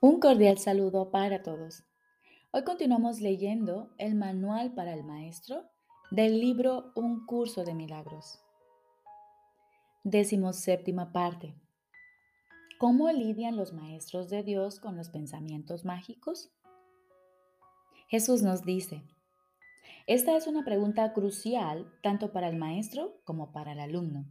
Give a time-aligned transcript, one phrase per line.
[0.00, 1.82] Un cordial saludo para todos.
[2.52, 5.64] Hoy continuamos leyendo el Manual para el Maestro
[6.12, 8.38] del libro Un Curso de Milagros.
[10.04, 11.56] Décimo séptima parte.
[12.78, 16.52] ¿Cómo lidian los maestros de Dios con los pensamientos mágicos?
[18.06, 19.02] Jesús nos dice,
[20.06, 24.26] esta es una pregunta crucial tanto para el maestro como para el alumno.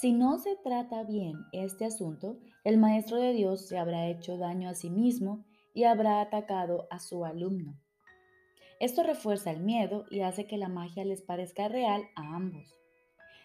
[0.00, 4.70] Si no se trata bien este asunto, el maestro de Dios se habrá hecho daño
[4.70, 7.78] a sí mismo y habrá atacado a su alumno.
[8.78, 12.74] Esto refuerza el miedo y hace que la magia les parezca real a ambos.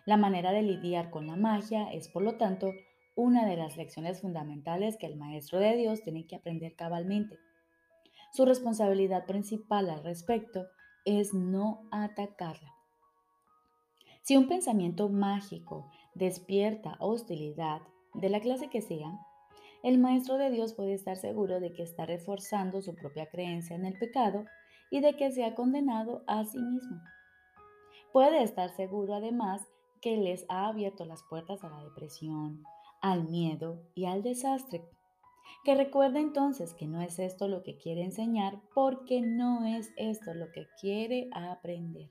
[0.05, 2.71] La manera de lidiar con la magia es, por lo tanto,
[3.15, 7.37] una de las lecciones fundamentales que el maestro de Dios tiene que aprender cabalmente.
[8.31, 10.67] Su responsabilidad principal al respecto
[11.03, 12.71] es no atacarla.
[14.21, 17.81] Si un pensamiento mágico despierta hostilidad,
[18.13, 19.19] de la clase que sea,
[19.83, 23.85] el maestro de Dios puede estar seguro de que está reforzando su propia creencia en
[23.85, 24.45] el pecado
[24.89, 27.01] y de que se ha condenado a sí mismo.
[28.11, 29.67] Puede estar seguro además
[30.01, 32.63] que les ha abierto las puertas a la depresión,
[33.01, 34.83] al miedo y al desastre.
[35.63, 40.33] Que recuerde entonces que no es esto lo que quiere enseñar porque no es esto
[40.33, 42.09] lo que quiere aprender.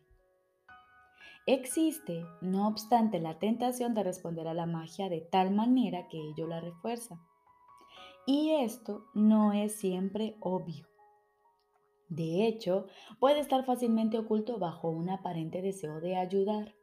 [1.46, 6.46] Existe, no obstante, la tentación de responder a la magia de tal manera que ello
[6.46, 7.20] la refuerza.
[8.26, 10.86] Y esto no es siempre obvio.
[12.08, 12.86] De hecho,
[13.20, 16.74] puede estar fácilmente oculto bajo un aparente deseo de ayudar.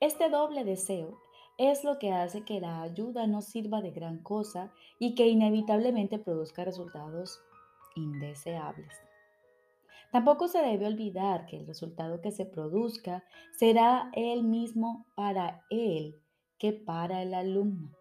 [0.00, 1.18] Este doble deseo
[1.58, 6.18] es lo que hace que la ayuda no sirva de gran cosa y que inevitablemente
[6.18, 7.42] produzca resultados
[7.96, 9.07] indeseables.
[10.10, 13.24] Tampoco se debe olvidar que el resultado que se produzca
[13.58, 16.16] será el mismo para él
[16.58, 17.92] que para el alumno.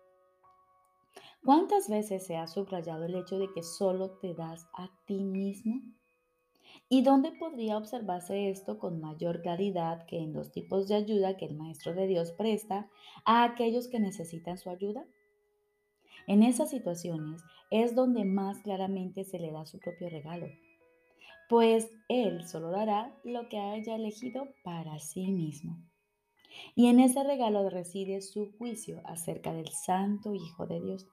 [1.44, 5.82] ¿Cuántas veces se ha subrayado el hecho de que solo te das a ti mismo?
[6.90, 11.46] ¿Y dónde podría observarse esto con mayor claridad que en los tipos de ayuda que
[11.46, 12.90] el Maestro de Dios presta
[13.26, 15.06] a aquellos que necesitan su ayuda?
[16.28, 20.48] En esas situaciones es donde más claramente se le da su propio regalo
[21.48, 25.78] pues Él solo dará lo que haya elegido para sí mismo.
[26.76, 31.08] Y en ese regalo reside su juicio acerca del Santo Hijo de Dios.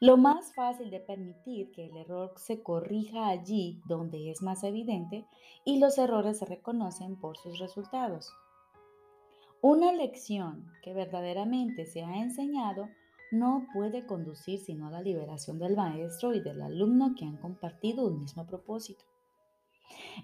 [0.00, 5.26] Lo más fácil de permitir que el error se corrija allí donde es más evidente
[5.64, 8.32] y los errores se reconocen por sus resultados.
[9.62, 12.88] Una lección que verdaderamente se ha enseñado
[13.38, 18.06] no puede conducir sino a la liberación del maestro y del alumno que han compartido
[18.06, 19.04] un mismo propósito.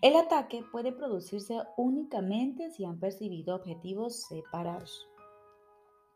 [0.01, 5.07] El ataque puede producirse únicamente si han percibido objetivos separados.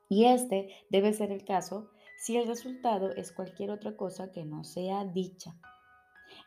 [0.08, 4.64] Y este debe ser el caso si el resultado es cualquier otra cosa que no
[4.64, 5.54] sea dicha.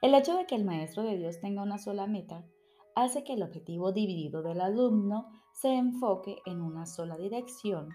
[0.02, 2.46] El hecho de que el maestro de Dios tenga una sola meta
[2.96, 7.90] hace que el objetivo dividido del alumno se enfoque en una sola dirección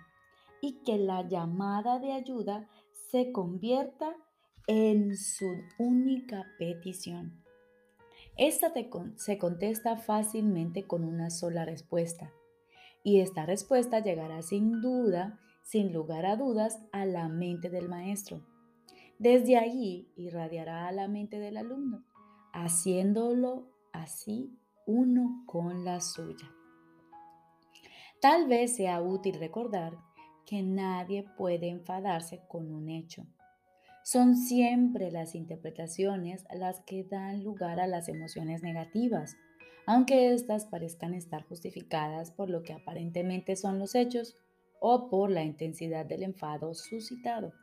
[0.60, 2.68] y que la llamada de ayuda
[3.10, 4.16] se convierta
[4.66, 5.46] en su
[5.78, 7.42] única petición.
[8.36, 8.72] Esta
[9.16, 12.32] se contesta fácilmente con una sola respuesta
[13.04, 18.40] y esta respuesta llegará sin duda, sin lugar a dudas, a la mente del maestro.
[19.18, 22.02] Desde allí irradiará a la mente del alumno,
[22.52, 26.50] haciéndolo así uno con la suya.
[28.20, 29.98] Tal vez sea útil recordar
[30.44, 33.26] que nadie puede enfadarse con un hecho.
[34.02, 39.36] Son siempre las interpretaciones las que dan lugar a las emociones negativas,
[39.86, 44.36] aunque éstas parezcan estar justificadas por lo que aparentemente son los hechos
[44.80, 47.54] o por la intensidad del enfado suscitado.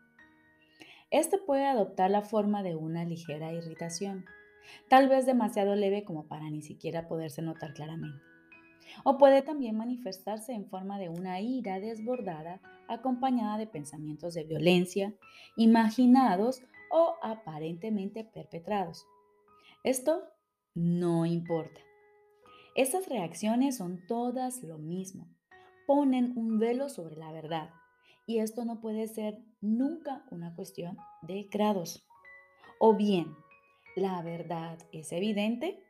[1.11, 4.25] Este puede adoptar la forma de una ligera irritación,
[4.89, 8.30] tal vez demasiado leve como para ni siquiera poderse notar claramente.
[9.03, 15.13] O puede también manifestarse en forma de una ira desbordada acompañada de pensamientos de violencia,
[15.55, 16.61] imaginados
[16.91, 19.05] o aparentemente perpetrados.
[19.83, 20.23] Esto
[20.75, 21.81] no importa.
[22.75, 25.27] Estas reacciones son todas lo mismo.
[25.87, 27.69] Ponen un velo sobre la verdad.
[28.27, 32.05] Y esto no puede ser nunca una cuestión de grados.
[32.79, 33.35] O bien
[33.95, 35.83] la verdad es evidente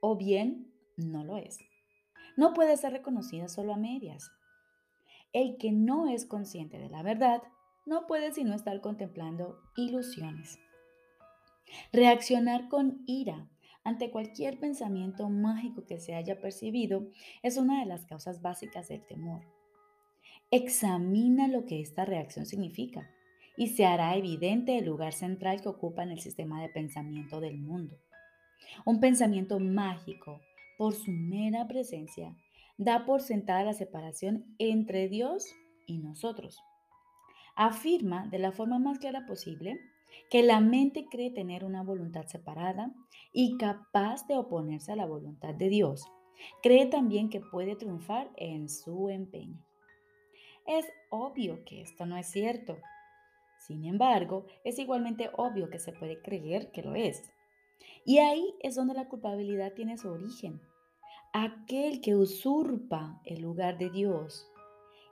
[0.00, 1.58] o bien no lo es
[2.36, 4.30] no puede ser reconocida solo a medias.
[5.32, 7.42] El que no es consciente de la verdad
[7.86, 10.58] no puede sino estar contemplando ilusiones.
[11.92, 13.48] Reaccionar con ira
[13.84, 17.08] ante cualquier pensamiento mágico que se haya percibido
[17.42, 19.42] es una de las causas básicas del temor.
[20.50, 23.08] Examina lo que esta reacción significa
[23.56, 27.58] y se hará evidente el lugar central que ocupa en el sistema de pensamiento del
[27.58, 27.96] mundo.
[28.84, 30.40] Un pensamiento mágico,
[30.76, 32.34] por su mera presencia,
[32.78, 35.46] da por sentada la separación entre Dios
[35.86, 36.58] y nosotros.
[37.54, 39.80] Afirma de la forma más clara posible
[40.30, 42.92] que la mente cree tener una voluntad separada
[43.32, 46.04] y capaz de oponerse a la voluntad de Dios.
[46.62, 49.64] Cree también que puede triunfar en su empeño.
[50.66, 52.78] Es obvio que esto no es cierto.
[53.58, 57.22] Sin embargo, es igualmente obvio que se puede creer que lo es.
[58.04, 60.60] Y ahí es donde la culpabilidad tiene su origen.
[61.32, 64.48] Aquel que usurpa el lugar de Dios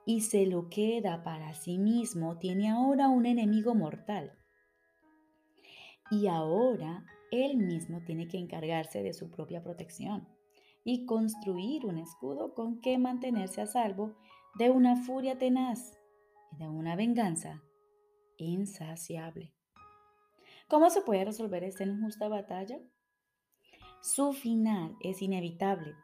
[0.06, 4.38] y se lo queda para sí mismo tiene ahora un enemigo mortal
[6.10, 10.28] y ahora él mismo tiene que encargarse de su propia protección
[10.84, 14.14] y construir un escudo con que mantenerse a salvo
[14.58, 15.98] de una furia tenaz
[16.52, 17.62] y de una venganza
[18.36, 19.53] insaciable.
[20.74, 22.80] ¿Cómo se puede resolver esta injusta batalla?
[24.02, 25.94] Su final es inevitable,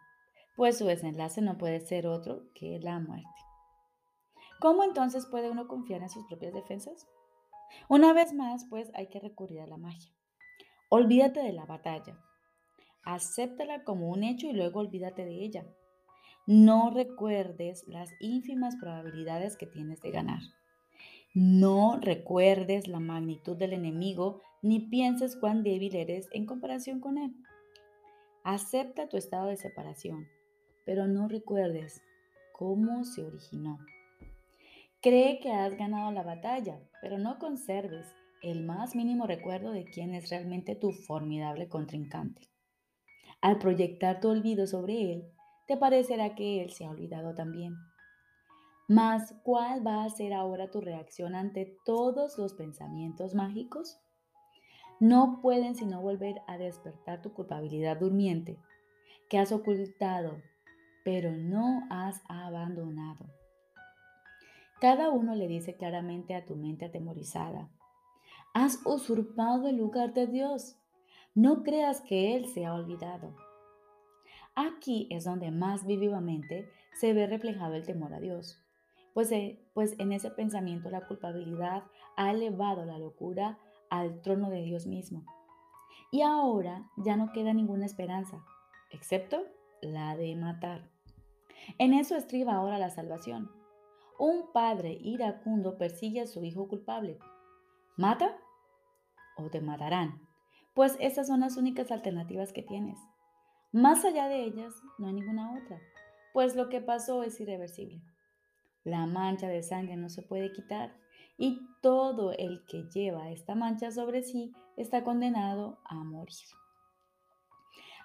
[0.54, 3.26] pues su desenlace no puede ser otro que la muerte.
[4.60, 7.08] ¿Cómo entonces puede uno confiar en sus propias defensas?
[7.88, 10.12] Una vez más, pues hay que recurrir a la magia.
[10.88, 12.16] Olvídate de la batalla.
[13.02, 15.66] Acéptala como un hecho y luego olvídate de ella.
[16.46, 20.42] No recuerdes las ínfimas probabilidades que tienes de ganar.
[21.34, 27.34] No recuerdes la magnitud del enemigo ni pienses cuán débil eres en comparación con él.
[28.44, 30.26] Acepta tu estado de separación,
[30.84, 32.02] pero no recuerdes
[32.52, 33.78] cómo se originó.
[35.00, 38.06] Cree que has ganado la batalla, pero no conserves
[38.42, 42.50] el más mínimo recuerdo de quién es realmente tu formidable contrincante.
[43.40, 45.32] Al proyectar tu olvido sobre él,
[45.66, 47.74] te parecerá que él se ha olvidado también.
[48.88, 53.98] Mas, ¿cuál va a ser ahora tu reacción ante todos los pensamientos mágicos?
[55.00, 58.58] No pueden sino volver a despertar tu culpabilidad durmiente,
[59.30, 60.42] que has ocultado,
[61.04, 63.24] pero no has abandonado.
[64.78, 67.70] Cada uno le dice claramente a tu mente atemorizada,
[68.52, 70.76] has usurpado el lugar de Dios.
[71.34, 73.34] No creas que Él se ha olvidado.
[74.54, 78.62] Aquí es donde más vivamente se ve reflejado el temor a Dios,
[79.14, 81.84] pues, eh, pues en ese pensamiento la culpabilidad
[82.16, 83.58] ha elevado la locura
[83.90, 85.24] al trono de Dios mismo.
[86.10, 88.44] Y ahora ya no queda ninguna esperanza,
[88.90, 89.42] excepto
[89.82, 90.90] la de matar.
[91.78, 93.50] En eso estriba ahora la salvación
[94.20, 97.18] un padre iracundo persigue a su hijo culpable.
[97.96, 98.36] ¿Mata
[99.38, 100.20] o te matarán?
[100.74, 102.98] Pues esas son las únicas alternativas que tienes.
[103.72, 105.80] Más allá de ellas, no hay ninguna otra,
[106.34, 108.02] pues lo que pasó es irreversible.
[108.84, 110.94] La mancha de sangre no se puede quitar
[111.40, 116.36] y todo el que lleva esta mancha sobre sí está condenado a morir.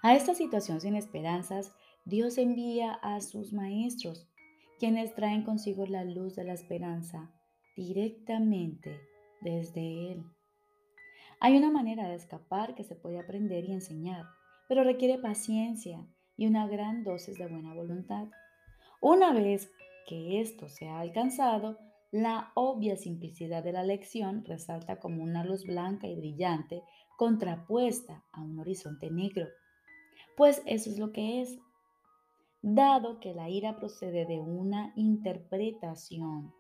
[0.01, 4.25] A esta situación sin esperanzas, Dios envía a sus maestros,
[4.79, 7.29] quienes traen consigo la luz de la esperanza
[7.75, 9.01] directamente
[9.41, 10.23] desde Él.
[11.41, 14.23] Hay una manera de escapar que se puede aprender y enseñar,
[14.69, 18.27] pero requiere paciencia y una gran dosis de buena voluntad.
[19.01, 19.69] Una vez
[20.07, 21.77] que esto se ha alcanzado,
[22.15, 26.81] la obvia simplicidad de la lección resalta como una luz blanca y brillante
[27.17, 29.47] contrapuesta a un horizonte negro.
[30.37, 31.59] Pues eso es lo que es,
[32.61, 36.53] dado que la ira procede de una interpretación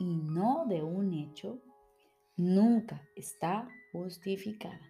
[0.00, 1.62] y no de un hecho,
[2.36, 4.80] nunca está justificada.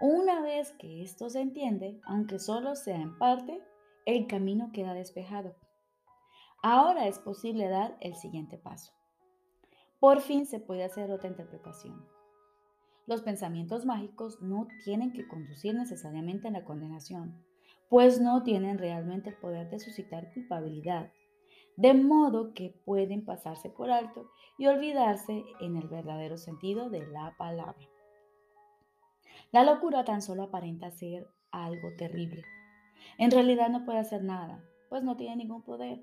[0.00, 3.60] Una vez que esto se entiende, aunque solo sea en parte,
[4.06, 5.56] el camino queda despejado.
[6.66, 8.92] Ahora es posible dar el siguiente paso.
[10.00, 12.06] Por fin se puede hacer otra interpretación.
[13.06, 17.44] Los pensamientos mágicos no tienen que conducir necesariamente a la condenación
[17.94, 21.12] pues no tienen realmente el poder de suscitar culpabilidad,
[21.76, 27.36] de modo que pueden pasarse por alto y olvidarse en el verdadero sentido de la
[27.36, 27.88] palabra.
[29.52, 32.42] La locura tan solo aparenta ser algo terrible.
[33.18, 36.02] En realidad no puede hacer nada, pues no tiene ningún poder.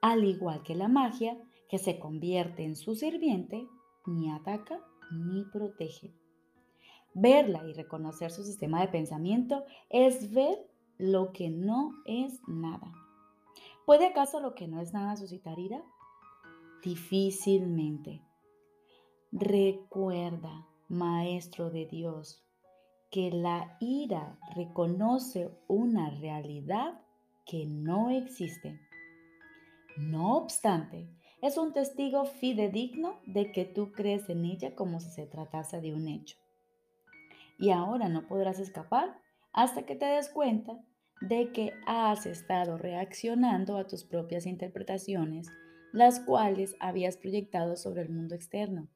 [0.00, 1.36] Al igual que la magia,
[1.68, 3.66] que se convierte en su sirviente,
[4.06, 6.14] ni ataca ni protege.
[7.14, 10.58] Verla y reconocer su sistema de pensamiento es ver
[10.98, 12.92] lo que no es nada.
[13.86, 15.82] ¿Puede acaso lo que no es nada suscitar ira?
[16.82, 18.22] Difícilmente.
[19.32, 22.44] Recuerda, Maestro de Dios,
[23.10, 27.00] que la ira reconoce una realidad
[27.46, 28.78] que no existe.
[29.98, 31.08] No obstante,
[31.40, 35.94] Es un testigo fidedigno de que tú crees en ella como si se tratase de
[35.94, 36.36] un hecho.
[37.58, 39.20] Y ahora no podrás escapar
[39.52, 40.80] hasta que te des cuenta
[41.20, 45.48] de que has estado reaccionando a tus propias interpretaciones,
[45.92, 48.88] las cuales habías proyectado sobre el mundo externo.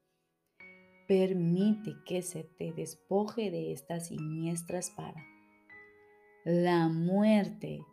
[1.07, 5.23] Permite que se te despoje de esta siniestra espada.
[6.45, 7.85] La muerte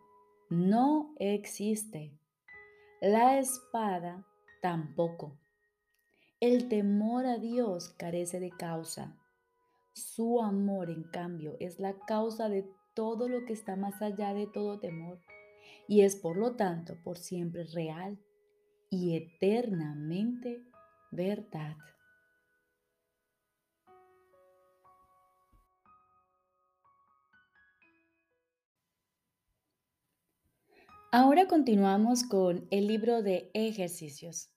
[0.50, 2.19] no existe.
[3.02, 4.26] La espada
[4.62, 5.40] tampoco.
[6.42, 9.16] El temor a Dios carece de causa.
[9.94, 14.48] Su amor, en cambio, es la causa de todo lo que está más allá de
[14.48, 15.22] todo temor
[15.88, 18.20] y es por lo tanto por siempre real
[18.90, 20.62] y eternamente
[21.10, 21.78] verdad.
[31.12, 34.52] Ahora continuamos con el libro de ejercicios.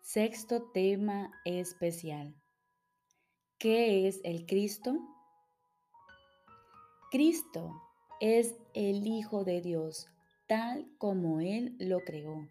[0.00, 2.36] Sexto tema especial.
[3.58, 4.96] ¿Qué es el Cristo?
[7.10, 7.82] Cristo
[8.20, 10.06] es el Hijo de Dios,
[10.46, 12.48] tal como Él lo creó.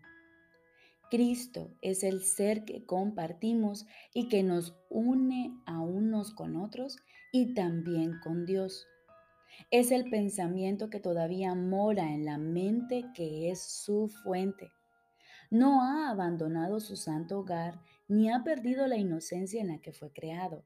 [1.10, 6.98] Cristo es el ser que compartimos y que nos une a unos con otros
[7.32, 8.86] y también con Dios.
[9.72, 14.72] Es el pensamiento que todavía mora en la mente que es su fuente.
[15.52, 20.12] No ha abandonado su santo hogar ni ha perdido la inocencia en la que fue
[20.12, 20.64] creado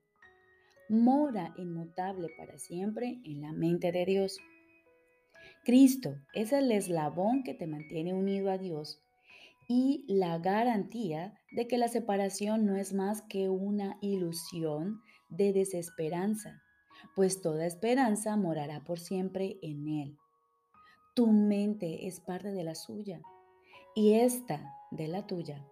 [0.89, 4.37] mora inmutable para siempre en la mente de Dios.
[5.63, 9.01] Cristo es el eslabón que te mantiene unido a Dios
[9.67, 16.61] y la garantía de que la separación no es más que una ilusión de desesperanza,
[17.15, 20.17] pues toda esperanza morará por siempre en Él.
[21.15, 23.21] Tu mente es parte de la suya
[23.95, 25.65] y esta de la tuya.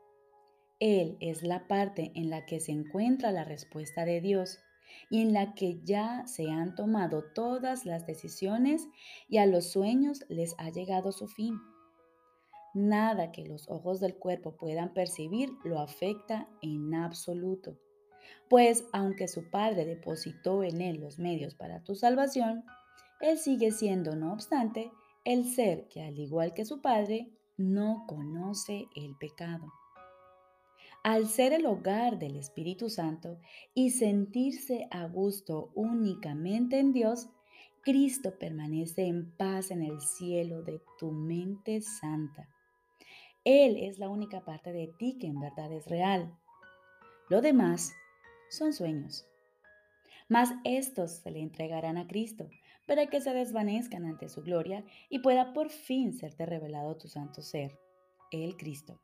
[0.79, 4.59] Él es la parte en la que se encuentra la respuesta de Dios
[5.09, 8.87] y en la que ya se han tomado todas las decisiones
[9.27, 11.59] y a los sueños les ha llegado su fin.
[12.73, 17.77] Nada que los ojos del cuerpo puedan percibir lo afecta en absoluto,
[18.51, 22.65] pues aunque su Padre depositó en él los medios para tu salvación,
[23.21, 24.91] él sigue siendo, no obstante,
[25.23, 29.71] el ser que, al igual que su Padre, no conoce el pecado.
[31.01, 33.39] Al ser el hogar del Espíritu Santo
[33.73, 37.29] y sentirse a gusto únicamente en Dios,
[37.83, 42.49] Cristo permanece en paz en el cielo de tu mente santa.
[43.45, 46.37] Él es la única parte de ti que en verdad es real.
[47.29, 47.93] Lo demás
[48.51, 49.25] son sueños.
[50.29, 52.49] Mas estos se le entregarán a Cristo
[52.87, 57.41] para que se desvanezcan ante su gloria y pueda por fin serte revelado tu santo
[57.41, 57.77] ser,
[58.31, 58.99] el Cristo.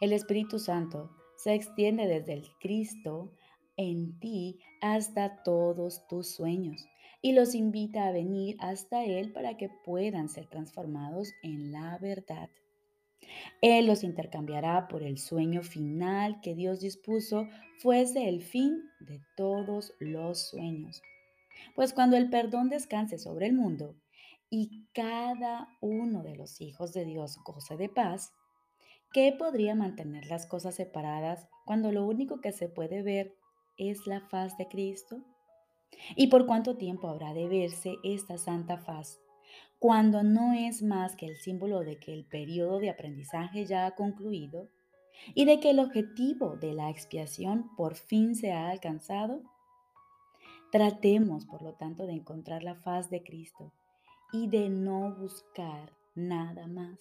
[0.00, 3.32] El Espíritu Santo se extiende desde el Cristo
[3.76, 6.86] en ti hasta todos tus sueños
[7.22, 12.50] y los invita a venir hasta Él para que puedan ser transformados en la verdad.
[13.60, 19.94] Él los intercambiará por el sueño final que Dios dispuso fuese el fin de todos
[19.98, 21.02] los sueños.
[21.74, 23.96] Pues cuando el perdón descanse sobre el mundo
[24.50, 28.32] y cada uno de los hijos de Dios goce de paz,
[29.14, 33.32] ¿Qué podría mantener las cosas separadas cuando lo único que se puede ver
[33.76, 35.22] es la faz de Cristo?
[36.16, 39.20] ¿Y por cuánto tiempo habrá de verse esta santa faz
[39.84, 43.94] cuando no es más que el símbolo de que el periodo de aprendizaje ya ha
[43.94, 44.70] concluido
[45.34, 49.42] y de que el objetivo de la expiación por fin se ha alcanzado?
[50.72, 53.74] Tratemos, por lo tanto, de encontrar la faz de Cristo
[54.32, 56.98] y de no buscar nada más.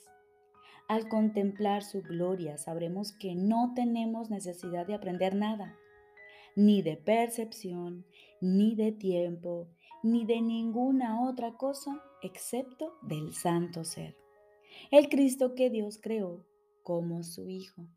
[0.90, 5.78] Al contemplar su gloria sabremos que no tenemos necesidad de aprender nada,
[6.58, 8.06] ni de percepción,
[8.42, 9.70] ni de tiempo,
[10.04, 14.18] ni de ninguna otra cosa excepto del santo ser,
[14.92, 16.46] el Cristo que Dios creó
[16.82, 17.88] como su Hijo.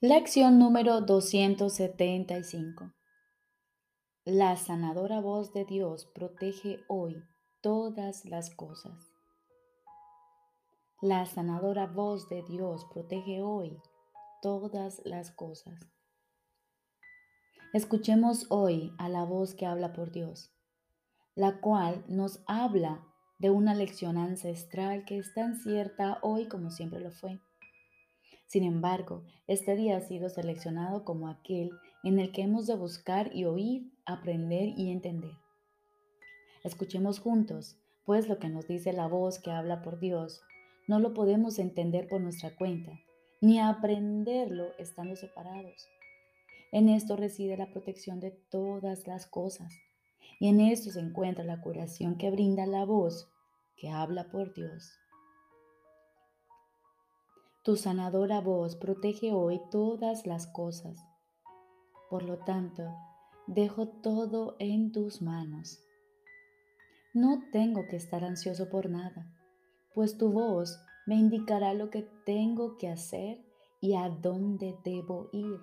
[0.00, 2.92] Lección número 275.
[4.24, 7.22] La sanadora voz de Dios protege hoy
[7.60, 9.12] todas las cosas.
[11.00, 13.80] La sanadora voz de Dios protege hoy
[14.40, 15.78] todas las cosas.
[17.72, 20.52] Escuchemos hoy a la voz que habla por Dios,
[21.34, 23.02] la cual nos habla
[23.38, 27.40] de una lección ancestral que es tan cierta hoy como siempre lo fue.
[28.46, 31.70] Sin embargo, este día ha sido seleccionado como aquel
[32.04, 35.32] en el que hemos de buscar y oír, aprender y entender.
[36.64, 40.42] Escuchemos juntos, pues lo que nos dice la voz que habla por Dios,
[40.88, 42.92] no lo podemos entender por nuestra cuenta,
[43.40, 45.88] ni aprenderlo estando separados.
[46.72, 49.72] En esto reside la protección de todas las cosas,
[50.40, 53.30] y en esto se encuentra la curación que brinda la voz
[53.76, 54.98] que habla por Dios.
[57.62, 60.98] Tu sanadora voz protege hoy todas las cosas.
[62.10, 62.82] Por lo tanto,
[63.46, 65.78] dejo todo en tus manos.
[67.14, 69.30] No tengo que estar ansioso por nada,
[69.94, 73.44] pues tu voz me indicará lo que tengo que hacer
[73.80, 75.60] y a dónde debo ir,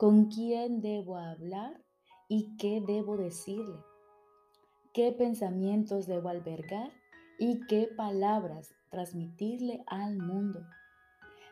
[0.00, 1.78] con quién debo hablar
[2.26, 3.84] y qué debo decirle,
[4.94, 6.90] qué pensamientos debo albergar
[7.38, 10.64] y qué palabras transmitirle al mundo.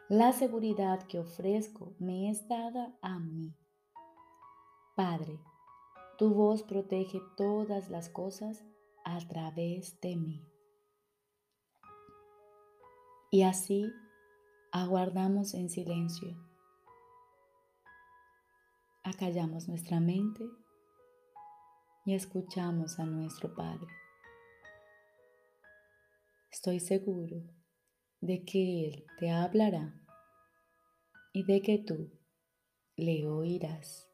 [0.08, 3.54] La seguridad que ofrezco me es dada a mí.
[4.96, 5.38] Padre,
[6.16, 8.64] tu voz protege todas las cosas
[9.04, 10.42] a través de mí.
[13.30, 13.92] Y así
[14.72, 16.47] aguardamos en silencio.
[19.08, 20.44] Acallamos nuestra mente
[22.04, 23.86] y escuchamos a nuestro Padre.
[26.52, 27.42] Estoy seguro
[28.20, 29.94] de que Él te hablará
[31.32, 32.12] y de que tú
[32.96, 34.07] le oirás.